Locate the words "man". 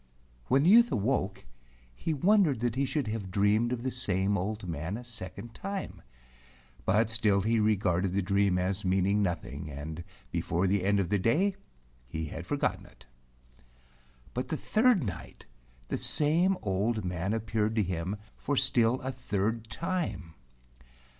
4.67-4.97, 17.05-17.31